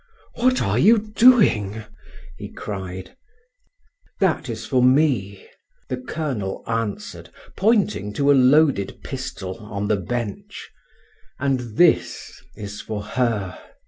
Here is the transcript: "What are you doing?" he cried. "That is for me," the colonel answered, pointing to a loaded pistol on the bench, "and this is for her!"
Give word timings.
"What 0.33 0.63
are 0.63 0.79
you 0.79 0.97
doing?" 0.97 1.83
he 2.35 2.51
cried. 2.51 3.15
"That 4.19 4.49
is 4.49 4.65
for 4.65 4.81
me," 4.81 5.47
the 5.89 5.97
colonel 5.97 6.63
answered, 6.65 7.29
pointing 7.55 8.11
to 8.13 8.31
a 8.31 8.33
loaded 8.33 9.01
pistol 9.03 9.57
on 9.59 9.89
the 9.89 9.97
bench, 9.97 10.71
"and 11.37 11.77
this 11.77 12.41
is 12.55 12.81
for 12.81 13.03
her!" 13.03 13.59